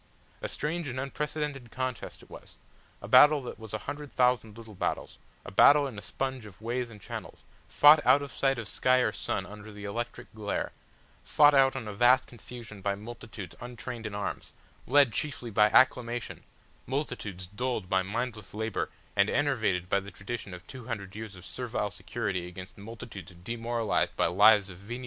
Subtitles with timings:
[0.41, 2.55] A strange and unprecedented contest it was,
[3.03, 6.59] a battle that was a hundred thousand little battles, a battle in a sponge of
[6.59, 10.71] ways and channels, fought out of sight of sky or sun under the electric glare,
[11.23, 14.53] fought out in a vast confusion by multitudes untrained in arms,
[14.87, 16.41] led chiefly by acclamation,
[16.87, 21.45] multitudes dulled by mindless labour and enervated by the tradition of two hundred years of
[21.45, 24.99] servile security against multitudes demoralised by lives of venial privilege and sensual indulgence.